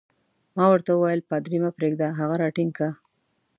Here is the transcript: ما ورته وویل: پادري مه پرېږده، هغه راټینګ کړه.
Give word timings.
ما 0.55 0.65
ورته 0.71 0.91
وویل: 0.93 1.21
پادري 1.29 1.57
مه 1.63 1.69
پرېږده، 1.77 2.07
هغه 2.19 2.35
راټینګ 2.41 2.71
کړه. 2.77 2.91